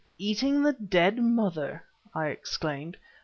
[0.17, 2.97] "Eating the dead mother!" I exclaimed.